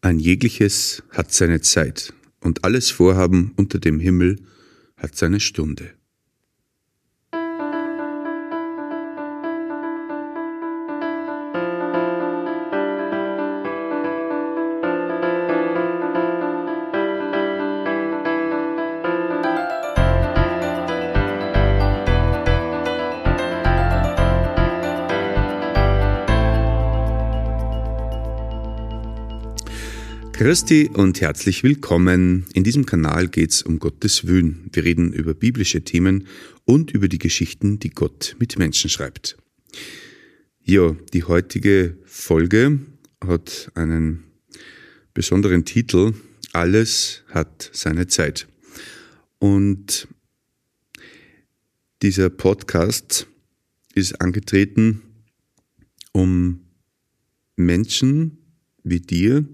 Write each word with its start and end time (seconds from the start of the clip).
Ein 0.00 0.18
jegliches 0.18 1.02
hat 1.10 1.32
seine 1.32 1.60
Zeit 1.60 2.12
und 2.40 2.64
alles 2.64 2.90
Vorhaben 2.90 3.52
unter 3.56 3.78
dem 3.78 4.00
Himmel 4.00 4.36
hat 4.96 5.16
seine 5.16 5.40
Stunde. 5.40 5.97
Christi 30.38 30.88
und 30.94 31.20
herzlich 31.20 31.64
willkommen. 31.64 32.46
In 32.54 32.62
diesem 32.62 32.86
Kanal 32.86 33.26
geht 33.26 33.50
es 33.50 33.62
um 33.62 33.80
Gottes 33.80 34.28
Willen. 34.28 34.70
Wir 34.72 34.84
reden 34.84 35.12
über 35.12 35.34
biblische 35.34 35.82
Themen 35.82 36.28
und 36.64 36.92
über 36.92 37.08
die 37.08 37.18
Geschichten, 37.18 37.80
die 37.80 37.90
Gott 37.90 38.36
mit 38.38 38.56
Menschen 38.56 38.88
schreibt. 38.88 39.36
Ja, 40.62 40.94
die 41.12 41.24
heutige 41.24 41.98
Folge 42.04 42.78
hat 43.20 43.72
einen 43.74 44.22
besonderen 45.12 45.64
Titel. 45.64 46.14
Alles 46.52 47.24
hat 47.30 47.68
seine 47.72 48.06
Zeit. 48.06 48.46
Und 49.40 50.06
dieser 52.00 52.30
Podcast 52.30 53.26
ist 53.92 54.20
angetreten, 54.20 55.02
um 56.12 56.60
Menschen 57.56 58.38
wie 58.84 59.00
dir, 59.00 59.44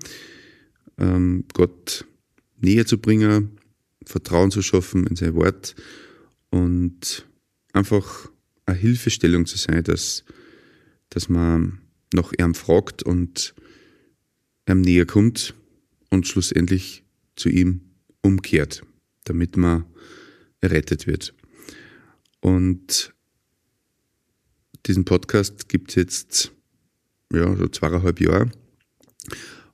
ähm, 0.98 1.44
Gott 1.52 2.06
näher 2.56 2.86
zu 2.86 2.98
bringen, 2.98 3.58
Vertrauen 4.04 4.50
zu 4.50 4.62
schaffen 4.62 5.06
in 5.06 5.16
sein 5.16 5.34
Wort 5.34 5.74
und 6.50 7.26
einfach 7.72 8.30
eine 8.66 8.78
Hilfestellung 8.78 9.46
zu 9.46 9.58
sein, 9.58 9.82
dass, 9.84 10.24
dass 11.10 11.28
man 11.28 11.80
nach 12.12 12.32
ihm 12.38 12.54
fragt 12.54 13.02
und 13.02 13.54
ihm 14.68 14.80
näher 14.80 15.06
kommt 15.06 15.54
und 16.10 16.26
schlussendlich 16.26 17.04
zu 17.36 17.48
ihm 17.48 17.80
umkehrt, 18.22 18.82
damit 19.24 19.56
man 19.56 19.84
errettet 20.60 21.06
wird. 21.06 21.34
Und 22.40 23.14
diesen 24.86 25.04
Podcast 25.04 25.68
gibt 25.68 25.90
es 25.90 25.94
jetzt 25.96 26.52
ja, 27.32 27.56
so 27.56 27.68
zweieinhalb 27.68 28.20
Jahre. 28.20 28.50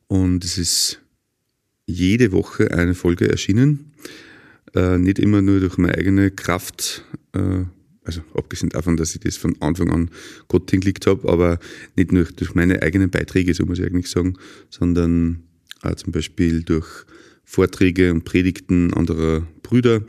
Und 0.06 0.44
es 0.44 0.58
ist 0.58 0.99
jede 1.86 2.32
Woche 2.32 2.70
eine 2.70 2.94
Folge 2.94 3.28
erschienen. 3.28 3.92
Äh, 4.74 4.98
nicht 4.98 5.18
immer 5.18 5.42
nur 5.42 5.60
durch 5.60 5.78
meine 5.78 5.96
eigene 5.96 6.30
Kraft, 6.30 7.04
äh, 7.32 7.64
also 8.04 8.22
abgesehen 8.34 8.70
davon, 8.70 8.96
dass 8.96 9.14
ich 9.14 9.20
das 9.20 9.36
von 9.36 9.56
Anfang 9.60 9.90
an 9.90 10.10
Gott 10.48 10.70
hingelegt 10.70 11.06
habe, 11.06 11.28
aber 11.28 11.58
nicht 11.96 12.12
nur 12.12 12.24
durch 12.24 12.54
meine 12.54 12.82
eigenen 12.82 13.10
Beiträge, 13.10 13.52
so 13.54 13.66
muss 13.66 13.78
ich 13.78 13.86
eigentlich 13.86 14.10
sagen, 14.10 14.34
sondern 14.68 15.42
auch 15.82 15.94
zum 15.96 16.12
Beispiel 16.12 16.62
durch 16.62 16.86
Vorträge 17.44 18.12
und 18.12 18.24
Predigten 18.24 18.94
anderer 18.94 19.46
Brüder. 19.62 20.02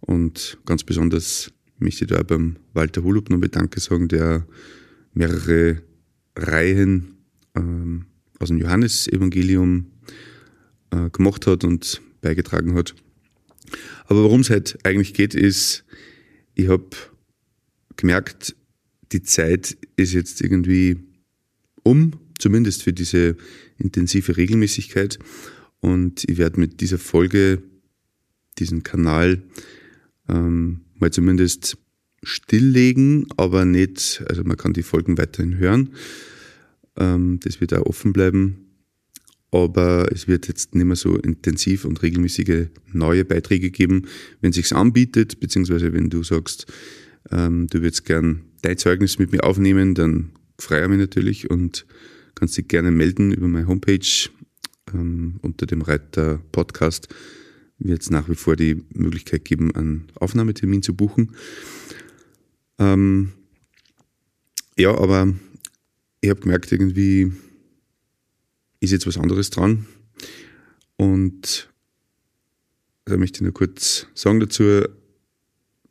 Und 0.00 0.58
ganz 0.66 0.82
besonders 0.82 1.52
möchte 1.78 2.04
ich 2.04 2.10
da 2.10 2.22
beim 2.22 2.56
Walter 2.72 3.02
Hulup 3.04 3.30
noch 3.30 3.40
Danke 3.48 3.80
sagen, 3.80 4.08
der 4.08 4.46
mehrere 5.14 5.82
Reihen 6.36 7.14
ähm, 7.54 8.06
aus 8.38 8.48
dem 8.48 8.58
Johannesevangelium 8.58 9.91
äh, 10.92 11.10
gemacht 11.10 11.46
hat 11.46 11.64
und 11.64 12.00
beigetragen 12.20 12.74
hat. 12.74 12.94
Aber 14.06 14.22
worum 14.22 14.42
es 14.42 14.50
halt 14.50 14.78
eigentlich 14.84 15.14
geht, 15.14 15.34
ist, 15.34 15.84
ich 16.54 16.68
habe 16.68 16.90
gemerkt, 17.96 18.54
die 19.12 19.22
Zeit 19.22 19.76
ist 19.96 20.12
jetzt 20.12 20.40
irgendwie 20.40 20.98
um, 21.82 22.12
zumindest 22.38 22.82
für 22.82 22.92
diese 22.92 23.36
intensive 23.78 24.36
Regelmäßigkeit. 24.36 25.18
Und 25.80 26.24
ich 26.28 26.38
werde 26.38 26.60
mit 26.60 26.80
dieser 26.80 26.98
Folge 26.98 27.62
diesen 28.58 28.82
Kanal 28.82 29.42
ähm, 30.28 30.82
mal 30.98 31.10
zumindest 31.10 31.78
stilllegen, 32.22 33.26
aber 33.36 33.64
nicht, 33.64 34.22
also 34.28 34.44
man 34.44 34.56
kann 34.56 34.72
die 34.72 34.84
Folgen 34.84 35.18
weiterhin 35.18 35.58
hören. 35.58 35.94
Ähm, 36.96 37.40
das 37.42 37.60
wird 37.60 37.74
auch 37.74 37.86
offen 37.86 38.12
bleiben 38.12 38.71
aber 39.52 40.10
es 40.10 40.26
wird 40.26 40.48
jetzt 40.48 40.74
nicht 40.74 40.84
mehr 40.84 40.96
so 40.96 41.16
intensiv 41.16 41.84
und 41.84 42.02
regelmäßige 42.02 42.68
neue 42.92 43.24
Beiträge 43.24 43.70
geben. 43.70 44.08
Wenn 44.40 44.50
es 44.50 44.56
sich 44.56 44.74
anbietet, 44.74 45.38
beziehungsweise 45.40 45.92
wenn 45.92 46.10
du 46.10 46.22
sagst, 46.22 46.66
ähm, 47.30 47.66
du 47.68 47.82
würdest 47.82 48.04
gern 48.06 48.42
dein 48.62 48.78
Zeugnis 48.78 49.18
mit 49.18 49.30
mir 49.30 49.44
aufnehmen, 49.44 49.94
dann 49.94 50.30
freue 50.58 50.82
ich 50.82 50.88
mich 50.88 50.98
natürlich 50.98 51.50
und 51.50 51.86
kannst 52.34 52.56
dich 52.56 52.66
gerne 52.66 52.90
melden 52.90 53.32
über 53.32 53.46
meine 53.46 53.66
Homepage 53.66 54.30
ähm, 54.92 55.38
unter 55.42 55.66
dem 55.66 55.82
Reiter 55.82 56.40
Podcast 56.50 57.08
wird 57.78 58.02
es 58.02 58.10
nach 58.10 58.28
wie 58.28 58.34
vor 58.34 58.56
die 58.56 58.84
Möglichkeit 58.94 59.44
geben, 59.44 59.74
einen 59.74 60.08
Aufnahmetermin 60.14 60.82
zu 60.82 60.94
buchen. 60.94 61.32
Ähm, 62.78 63.32
ja, 64.78 64.96
aber 64.96 65.34
ich 66.20 66.30
habe 66.30 66.40
gemerkt, 66.40 66.70
irgendwie 66.72 67.32
ist 68.82 68.90
jetzt 68.90 69.06
was 69.06 69.16
anderes 69.16 69.48
dran. 69.50 69.86
Und 70.96 71.72
da 73.04 73.16
möchte 73.16 73.38
ich 73.38 73.42
nur 73.42 73.54
kurz 73.54 74.08
sagen 74.14 74.40
dazu, 74.40 74.82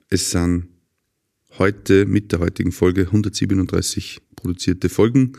es 0.09 0.31
sind 0.31 0.67
heute 1.57 2.05
mit 2.05 2.33
der 2.33 2.39
heutigen 2.39 2.73
Folge 2.73 3.03
137 3.03 4.19
produzierte 4.35 4.89
Folgen. 4.89 5.37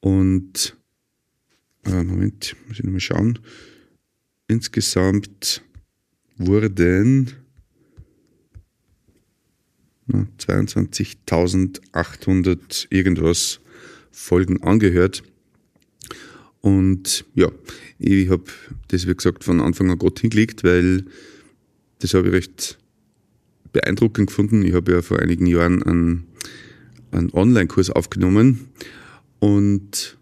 Und 0.00 0.76
äh, 1.84 2.02
Moment, 2.02 2.56
muss 2.66 2.78
ich 2.78 2.84
nochmal 2.84 3.00
schauen. 3.00 3.38
Insgesamt 4.48 5.62
wurden 6.36 7.32
22.800 10.08 12.86
irgendwas 12.90 13.60
Folgen 14.10 14.62
angehört. 14.62 15.22
Und 16.64 17.26
ja, 17.34 17.52
ich 17.98 18.30
habe 18.30 18.44
das, 18.88 19.06
wie 19.06 19.14
gesagt, 19.14 19.44
von 19.44 19.60
Anfang 19.60 19.90
an 19.90 19.98
Gott 19.98 20.20
hingelegt, 20.20 20.64
weil 20.64 21.04
das 21.98 22.14
habe 22.14 22.28
ich 22.28 22.32
recht 22.32 22.78
beeindruckend 23.74 24.28
gefunden. 24.28 24.62
Ich 24.62 24.72
habe 24.72 24.92
ja 24.92 25.02
vor 25.02 25.18
einigen 25.18 25.44
Jahren 25.44 25.82
einen, 25.82 26.24
einen 27.10 27.30
Online-Kurs 27.34 27.90
aufgenommen 27.90 28.60
und 29.40 30.16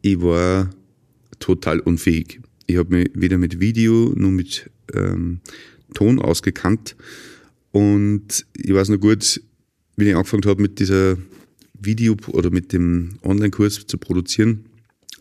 ich 0.00 0.18
war 0.22 0.70
total 1.40 1.80
unfähig. 1.80 2.40
Ich 2.66 2.78
habe 2.78 2.96
mich 2.96 3.10
weder 3.12 3.36
mit 3.36 3.60
Video 3.60 4.14
noch 4.16 4.30
mit 4.30 4.70
ähm, 4.94 5.40
Ton 5.92 6.20
ausgekannt 6.20 6.96
und 7.70 8.46
ich 8.56 8.72
weiß 8.72 8.88
noch 8.88 8.98
gut, 8.98 9.42
wie 9.96 10.08
ich 10.08 10.16
angefangen 10.16 10.46
habe 10.46 10.62
mit 10.62 10.78
dieser 10.78 11.18
Video 11.78 12.16
oder 12.28 12.48
mit 12.48 12.72
dem 12.72 13.18
Online-Kurs 13.22 13.86
zu 13.86 13.98
produzieren, 13.98 14.64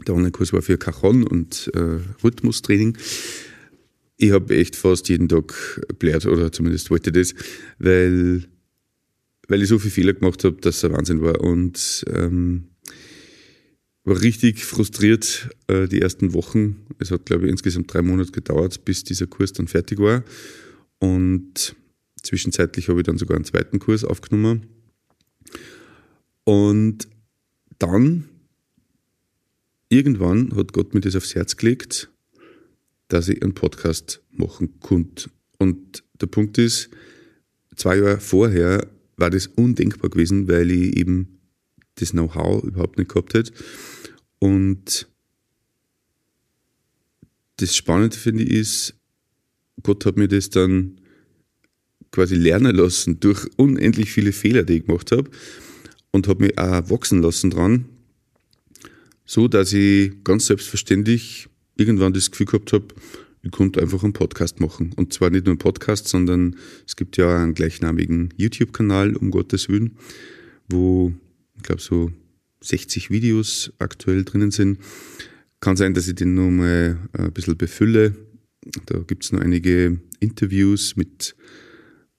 der 0.08 0.16
Online-Kurs 0.16 0.54
war 0.54 0.62
für 0.62 0.78
Cajon 0.78 1.24
und 1.24 1.72
äh, 1.74 2.00
Rhythmustraining. 2.24 2.98
Ich 4.18 4.31
habe 4.31 4.56
echt 4.56 4.76
fast 4.76 5.09
jeden 5.09 5.30
Tag 5.30 5.54
blärt 6.00 6.26
oder 6.26 6.52
zumindest 6.52 6.90
wollte 6.90 7.12
das, 7.12 7.34
weil, 7.80 8.46
weil 9.48 9.62
ich 9.62 9.70
so 9.70 9.80
viele 9.80 9.92
Fehler 9.92 10.14
gemacht 10.14 10.44
habe, 10.44 10.58
dass 10.62 10.78
es 10.78 10.86
ein 10.86 10.94
Wahnsinn 10.94 11.22
war. 11.22 11.42
Und 11.42 12.06
ähm, 12.08 12.66
war 14.04 14.22
richtig 14.22 14.63
frustriert 14.66 15.50
äh, 15.68 15.88
die 15.88 16.01
ersten 16.01 16.34
Wochen. 16.34 16.86
Es 17.00 17.12
hat, 17.12 17.25
glaube 17.25 17.46
ich, 17.46 17.51
insgesamt 17.51 17.94
drei 17.94 18.01
Monate 18.01 18.31
gedauert, 18.31 18.86
bis 18.86 19.04
dieser 19.04 19.28
Kurs 19.28 19.54
dann 19.54 19.68
fertig 19.68 20.00
war. 20.00 20.24
Und 21.00 21.75
zwischenzeitlich 22.22 22.89
habe 22.89 23.00
ich 23.00 23.06
dann 23.06 23.18
sogar 23.18 23.36
einen 23.36 23.46
zweiten 23.46 23.80
Kurs 23.80 24.04
aufgenommen. 24.04 24.68
Und 26.44 27.07
dann 27.80 28.30
irgendwann 29.94 30.56
hat 30.56 30.74
Gott 30.74 30.94
mir 30.94 31.01
das 31.01 31.16
aufs 31.16 31.36
Herz 31.36 31.56
gelegt, 31.56 32.10
dass 33.07 33.30
ich 33.30 33.42
einen 33.42 33.54
Podcast 33.54 34.22
machen 34.31 34.80
konnte. 34.80 35.30
Und 35.60 36.04
der 36.19 36.28
Punkt 36.28 36.57
ist, 36.57 36.90
zwei 37.75 37.98
Jahre 37.98 38.19
vorher 38.19 38.88
war 39.18 39.30
das 39.30 39.48
undenkbar 39.48 40.10
gewesen, 40.10 40.48
weil 40.48 40.72
ich 40.72 40.98
eben 40.98 41.40
das 41.95 42.12
Know-how 42.12 42.63
überhaupt 42.63 42.98
nicht 42.98 43.10
gehabt 43.10 43.36
hätte. 43.36 43.54
Und 44.40 45.07
das 47.57 47.75
Spannende 47.75 48.18
finde 48.18 48.44
ich 48.44 48.51
ist, 48.51 48.96
Gott 49.84 50.06
hat 50.06 50.18
mir 50.18 50.28
das 50.28 50.50
dann 50.50 51.00
quasi 52.12 52.36
lernen 52.36 52.75
lassen 52.75 53.19
durch 53.19 53.48
unendlich 53.57 54.12
viele 54.12 54.31
Fehler, 54.31 54.63
die 54.63 54.78
ich 54.78 54.86
gemacht 54.86 55.12
habe 55.12 55.30
und 56.12 56.28
hat 56.28 56.39
mich 56.39 56.57
auch 56.57 56.89
wachsen 56.89 57.22
lassen 57.22 57.51
dran 57.51 57.86
so, 59.25 59.48
dass 59.48 59.74
ich 59.74 60.24
ganz 60.24 60.48
selbstverständlich 60.48 61.48
irgendwann 61.75 62.14
das 62.14 62.31
Gefühl 62.31 62.48
gehabt 62.48 62.74
habe, 62.74 62.88
ich 63.42 63.52
konnte 63.52 63.81
einfach 63.81 64.04
einen 64.04 64.14
Podcast 64.14 64.60
machen. 64.62 64.94
Und 64.96 65.12
zwar 65.14 65.30
nicht 65.30 65.46
nur 65.46 65.52
einen 65.52 65.60
Podcast, 65.60 66.08
sondern 66.08 66.56
es 66.88 66.96
gibt 66.96 67.18
ja 67.18 67.44
einen 67.44 67.54
gleichnamigen 67.54 68.34
YouTube-Kanal, 68.38 69.16
um 69.18 69.31
Gottes 69.31 69.68
Willen, 69.68 69.98
wo, 70.70 71.14
ich 71.58 71.64
glaube, 71.64 71.81
so 71.81 72.12
60 72.62 73.10
Videos 73.10 73.74
aktuell 73.80 74.24
drinnen 74.24 74.52
sind. 74.52 74.80
Kann 75.60 75.75
sein, 75.75 75.94
dass 75.94 76.08
ich 76.08 76.16
den 76.16 76.36
nur 76.36 76.52
mal 76.52 76.98
ein 77.12 77.34
bisschen 77.34 77.58
befülle. 77.58 78.16
Da 78.86 79.00
gibt 79.00 79.25
es 79.25 79.34
noch 79.34 79.42
einige 79.42 80.00
Interviews 80.22 80.96
mit 80.96 81.36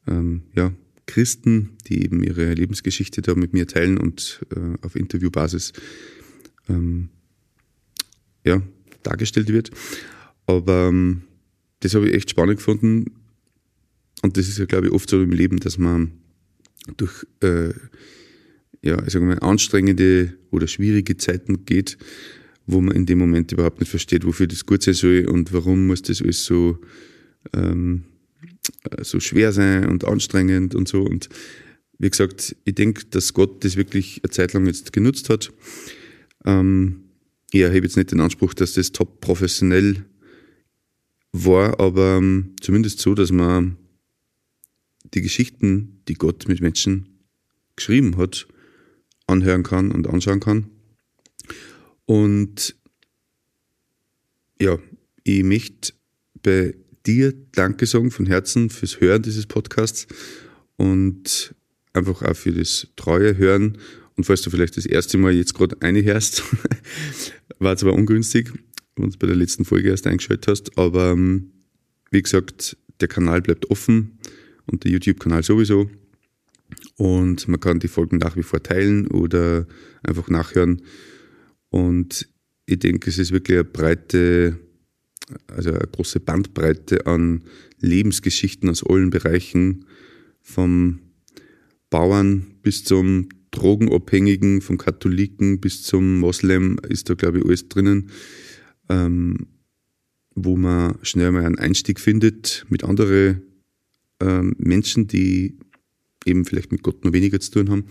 ähm, 0.06 0.43
ja, 0.55 0.75
Christen, 1.06 1.71
die 1.89 2.05
eben 2.05 2.23
ihre 2.23 2.53
Lebensgeschichte 2.53 3.23
da 3.23 3.35
mit 3.35 3.55
mir 3.55 3.67
teilen 3.67 3.97
und 3.97 4.41
äh, 4.55 4.85
auf 4.85 4.95
Interviewbasis 4.95 5.73
ähm, 6.69 7.08
ja, 8.44 8.62
dargestellt 9.02 9.49
wird. 9.49 9.70
Aber 10.46 10.88
ähm, 10.88 11.22
das 11.81 11.94
habe 11.94 12.08
ich 12.08 12.14
echt 12.14 12.31
spannend 12.31 12.58
gefunden. 12.58 13.12
Und 14.22 14.37
das 14.37 14.49
ist 14.49 14.58
ja, 14.58 14.64
glaube 14.64 14.87
ich, 14.87 14.93
oft 14.93 15.08
so 15.08 15.22
im 15.22 15.32
Leben, 15.32 15.58
dass 15.61 15.78
man 15.78 16.12
durch 16.96 17.26
äh, 17.40 17.72
ja, 18.84 19.02
ich 19.02 19.14
sage 19.14 19.25
mal, 19.25 19.38
anstrengende 19.38 20.34
oder 20.50 20.66
schwierige 20.66 21.16
Zeiten 21.16 21.64
geht, 21.64 21.96
wo 22.67 22.82
man 22.82 22.94
in 22.94 23.06
dem 23.06 23.19
Moment 23.19 23.50
überhaupt 23.50 23.81
nicht 23.81 23.88
versteht, 23.88 24.26
wofür 24.26 24.46
das 24.46 24.67
gut 24.67 24.82
sein 24.82 24.94
soll 24.94 25.26
und 25.26 25.55
warum 25.55 25.87
muss 25.87 26.02
das 26.02 26.20
alles 26.20 26.44
so, 26.44 26.78
ähm, 27.55 28.05
so 29.00 29.20
schwer 29.20 29.52
sein 29.52 29.88
und 29.88 30.05
anstrengend 30.05 30.75
und 30.75 30.87
so. 30.87 31.02
Und 31.02 31.31
wie 31.99 32.10
gesagt, 32.10 32.56
ich 32.64 32.75
denke, 32.75 33.06
dass 33.06 33.32
Gott 33.32 33.64
das 33.64 33.76
wirklich 33.76 34.20
eine 34.22 34.31
Zeit 34.31 34.52
lang 34.52 34.67
jetzt 34.67 34.93
genutzt 34.93 35.31
hat. 35.31 35.50
Ähm, 36.44 37.05
ich 37.52 37.61
erhebe 37.61 37.87
jetzt 37.87 37.96
nicht 37.96 38.11
den 38.11 38.20
Anspruch, 38.20 38.55
dass 38.55 38.73
das 38.73 38.93
top 38.93 39.20
professionell 39.20 40.05
war, 41.32 41.81
aber 41.81 42.17
ähm, 42.19 42.55
zumindest 42.61 43.00
so, 43.00 43.14
dass 43.14 43.32
man 43.32 43.76
die 45.14 45.23
Geschichten, 45.23 46.00
die 46.08 46.14
Gott 46.14 46.49
mit 46.49 46.61
Menschen 46.61 47.20
geschrieben 47.76 48.17
hat, 48.17 48.46
anhören 49.26 49.62
kann 49.62 49.91
und 49.91 50.08
anschauen 50.08 50.41
kann. 50.41 50.70
Und 52.06 52.76
ja, 54.61 54.79
ich 55.25 55.43
möchte 55.43 55.93
bei 56.43 56.75
dir 57.06 57.32
Danke 57.52 57.87
sagen 57.87 58.11
von 58.11 58.26
Herzen 58.26 58.70
fürs 58.70 59.00
Hören 59.00 59.23
dieses 59.23 59.46
Podcasts 59.46 60.06
und 60.76 61.55
einfach 61.93 62.23
auch 62.23 62.37
für 62.37 62.52
das 62.52 62.88
treue 62.96 63.37
Hören. 63.37 63.79
Und 64.16 64.25
falls 64.25 64.43
du 64.43 64.50
vielleicht 64.50 64.76
das 64.76 64.87
erste 64.87 65.19
Mal 65.19 65.32
jetzt 65.32 65.55
gerade 65.55 65.81
einhörst, 65.82 66.43
war 67.58 67.76
zwar 67.76 67.94
ungünstig, 67.94 68.52
wenn 68.96 69.11
du 69.11 69.19
bei 69.19 69.26
der 69.26 69.37
letzten 69.37 69.64
Folge 69.64 69.88
erst 69.88 70.06
eingeschaltet 70.06 70.49
hast, 70.49 70.78
aber 70.78 71.12
ähm, 71.12 71.50
wie 72.11 72.22
gesagt, 72.22 72.76
der 73.00 73.08
Kanal 73.08 73.43
bleibt 73.43 73.70
offen 73.70 74.19
und 74.66 74.84
der 74.84 74.93
YouTube-Kanal 74.93 75.43
sowieso. 75.43 75.90
Und 76.96 77.49
man 77.49 77.61
kann 77.61 77.81
die 77.81 77.88
Folgen 77.88 78.19
nach 78.19 78.37
wie 78.37 78.43
vor 78.43 78.62
teilen 78.62 79.08
oder 79.08 79.66
einfach 80.02 80.28
nachhören. 80.28 80.82
Und 81.70 82.28
ich 82.67 82.78
denke, 82.78 83.10
es 83.10 83.19
ist 83.19 83.32
wirklich 83.32 83.58
eine 83.58 83.64
breite, 83.64 84.58
also 85.49 85.70
eine 85.70 85.88
große 85.90 86.20
Bandbreite 86.20 87.06
an 87.06 87.44
Lebensgeschichten 87.81 88.70
aus 88.70 88.84
allen 88.84 89.10
Bereichen, 89.10 89.87
vom 90.40 91.00
Bauern 91.90 92.46
bis 92.62 92.84
zum 92.84 93.28
Drogenabhängigen, 93.55 94.61
vom 94.61 94.79
Katholiken 94.79 95.61
bis 95.61 95.83
zum 95.83 96.19
Moslem 96.19 96.79
ist 96.89 97.09
da, 97.09 97.15
glaube 97.15 97.39
ich, 97.39 97.45
alles 97.45 97.69
drinnen, 97.69 98.11
ähm, 98.89 99.47
wo 100.35 100.56
man 100.56 100.99
schnell 101.03 101.31
mal 101.31 101.45
einen 101.45 101.59
Einstieg 101.59 102.01
findet 102.01 102.67
mit 102.69 102.85
anderen 102.85 103.43
ähm, 104.21 104.55
Menschen, 104.59 105.06
die 105.06 105.59
eben 106.27 106.45
vielleicht 106.45 106.73
mit 106.73 106.83
Gott 106.83 107.05
nur 107.05 107.12
weniger 107.12 107.41
zu 107.41 107.53
tun 107.53 107.71
haben. 107.71 107.85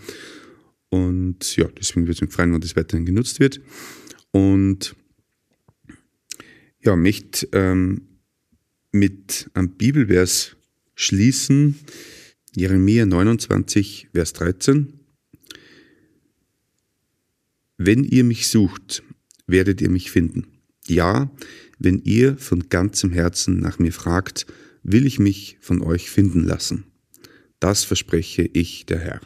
Und 0.90 1.56
ja, 1.56 1.66
deswegen 1.78 2.02
würde 2.02 2.12
es 2.12 2.20
mich 2.20 2.32
freuen, 2.32 2.52
wenn 2.52 2.60
das 2.60 2.76
weiterhin 2.76 3.06
genutzt 3.06 3.40
wird. 3.40 3.60
Und 4.30 4.94
ja, 6.82 6.96
möchte 6.96 7.48
ähm, 7.52 8.02
mit 8.92 9.50
einem 9.54 9.70
Bibelvers 9.70 10.56
schließen, 10.94 11.76
Jeremia 12.54 13.06
29, 13.06 14.08
Vers 14.12 14.34
13. 14.34 15.03
Wenn 17.76 18.04
ihr 18.04 18.24
mich 18.24 18.48
sucht, 18.48 19.02
werdet 19.46 19.80
ihr 19.80 19.90
mich 19.90 20.10
finden. 20.10 20.46
Ja, 20.86 21.30
wenn 21.78 21.98
ihr 21.98 22.36
von 22.36 22.68
ganzem 22.68 23.12
Herzen 23.12 23.58
nach 23.58 23.78
mir 23.78 23.92
fragt, 23.92 24.46
will 24.82 25.06
ich 25.06 25.18
mich 25.18 25.56
von 25.60 25.82
euch 25.82 26.10
finden 26.10 26.44
lassen. 26.44 26.84
Das 27.58 27.84
verspreche 27.84 28.42
ich 28.42 28.86
der 28.86 29.00
Herr. 29.00 29.20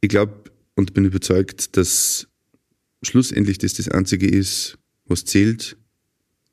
Ich 0.00 0.08
glaube 0.08 0.44
und 0.76 0.94
bin 0.94 1.04
überzeugt, 1.04 1.76
dass 1.76 2.28
schlussendlich 3.02 3.58
das 3.58 3.74
das 3.74 3.88
Einzige 3.88 4.28
ist, 4.28 4.78
was 5.06 5.24
zählt, 5.24 5.76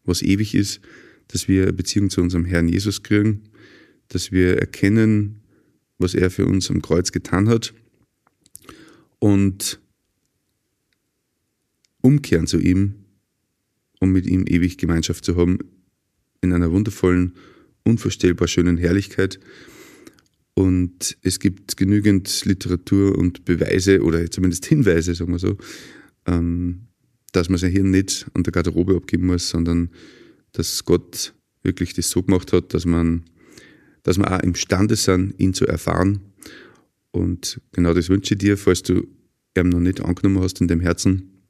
was 0.04 0.22
ewig 0.22 0.54
ist, 0.54 0.82
dass 1.28 1.48
wir 1.48 1.64
eine 1.64 1.74
Beziehung 1.74 2.10
zu 2.10 2.22
unserem 2.22 2.46
Herrn 2.46 2.68
Jesus 2.68 3.04
kriegen, 3.04 3.44
dass 4.10 4.32
wir 4.32 4.58
erkennen, 4.58 5.42
was 5.98 6.14
er 6.14 6.30
für 6.30 6.46
uns 6.46 6.70
am 6.70 6.82
Kreuz 6.82 7.12
getan 7.12 7.48
hat 7.48 7.74
und 9.22 9.80
umkehren 12.02 12.48
zu 12.48 12.60
ihm, 12.60 12.96
um 14.00 14.12
mit 14.12 14.26
ihm 14.26 14.46
ewig 14.48 14.78
Gemeinschaft 14.78 15.24
zu 15.24 15.38
haben, 15.38 15.60
in 16.42 16.52
einer 16.52 16.72
wundervollen 16.72 17.36
unvorstellbar 17.84 18.48
schönen 18.48 18.78
Herrlichkeit. 18.78 19.40
Und 20.56 21.18
es 21.22 21.40
gibt 21.40 21.78
genügend 21.78 22.46
Literatur 22.46 23.18
und 23.18 23.46
Beweise 23.46 24.02
oder 24.02 24.30
zumindest 24.30 24.66
Hinweise, 24.66 25.14
sagen 25.14 25.32
wir 25.32 25.40
so, 25.40 25.56
ähm, 26.26 26.88
dass 27.32 27.48
man 27.48 27.60
sein 27.60 27.72
Hirn 27.72 27.92
nicht 27.92 28.26
an 28.34 28.44
der 28.44 28.52
Garderobe 28.52 28.96
abgeben 28.96 29.28
muss, 29.28 29.50
sondern 29.50 29.92
dass 30.52 30.84
Gott 30.84 31.34
wirklich 31.62 31.94
das 31.94 32.10
so 32.10 32.24
gemacht 32.24 32.52
hat, 32.54 32.74
dass 32.74 32.86
man, 32.86 33.26
dass 34.02 34.18
man 34.18 34.28
auch 34.30 34.40
imstande 34.40 34.96
sind, 34.96 35.40
ihn 35.40 35.54
zu 35.54 35.68
erfahren. 35.68 36.22
Und 37.12 37.62
genau 37.72 37.94
das 37.94 38.10
wünsche 38.10 38.34
ich 38.34 38.40
dir, 38.40 38.58
falls 38.58 38.84
du 38.84 39.08
ihn 39.58 39.70
noch 39.70 39.80
nicht 39.80 40.02
angenommen 40.02 40.42
hast 40.42 40.62
in 40.62 40.68
dem 40.68 40.80
Herzen, 40.80 41.44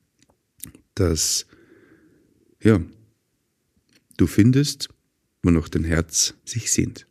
dass 0.95 1.45
ja, 2.61 2.81
du 4.17 4.27
findest, 4.27 4.89
wonach 5.43 5.69
dein 5.69 5.83
Herz 5.83 6.35
sich 6.45 6.71
sehnt. 6.71 7.07